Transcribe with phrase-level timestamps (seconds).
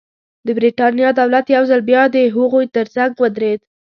[0.45, 3.59] د برېټانیا دولت یو ځل بیا د هغوی ترڅنګ ودرېد.